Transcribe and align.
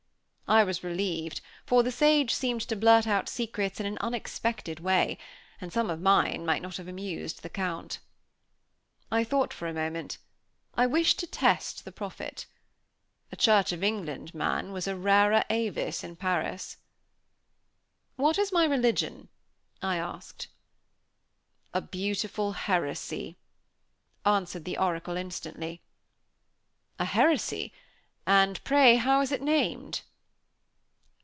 I 0.53 0.65
was 0.65 0.83
relieved, 0.83 1.39
for 1.65 1.81
the 1.81 1.93
sage 1.93 2.33
seemed 2.33 2.59
to 2.67 2.75
blurt 2.75 3.07
out 3.07 3.29
secrets 3.29 3.79
in 3.79 3.85
an 3.85 3.97
unexpected 3.99 4.81
way; 4.81 5.17
and 5.61 5.71
some 5.71 5.89
of 5.89 6.01
mine 6.01 6.45
might 6.45 6.61
not 6.61 6.75
have 6.75 6.89
amused 6.89 7.41
the 7.41 7.49
Count. 7.49 7.99
I 9.09 9.23
thought 9.23 9.53
for 9.53 9.65
a 9.69 9.73
moment. 9.73 10.17
I 10.75 10.87
wished 10.87 11.19
to 11.19 11.25
test 11.27 11.85
the 11.85 11.91
prophet. 11.93 12.47
A 13.31 13.37
Church 13.37 13.71
of 13.71 13.81
England 13.81 14.33
man 14.35 14.73
was 14.73 14.89
a 14.89 14.95
rara 14.97 15.45
avis 15.49 16.03
in 16.03 16.17
Paris. 16.17 16.75
"What 18.17 18.37
is 18.37 18.51
my 18.51 18.65
religion?" 18.65 19.29
I 19.81 19.95
asked. 19.95 20.49
"A 21.73 21.79
beautiful 21.79 22.51
heresy," 22.51 23.37
answered 24.25 24.65
the 24.65 24.77
oracle 24.77 25.15
instantly. 25.15 25.81
"A 26.99 27.05
heresy? 27.05 27.71
and 28.27 28.61
pray 28.65 28.97
how 28.97 29.21
is 29.21 29.31
it 29.31 29.41
named?" 29.41 30.01